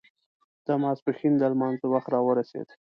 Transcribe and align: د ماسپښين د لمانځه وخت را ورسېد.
د 0.65 0.67
ماسپښين 0.83 1.33
د 1.37 1.43
لمانځه 1.53 1.85
وخت 1.93 2.09
را 2.13 2.19
ورسېد. 2.23 2.67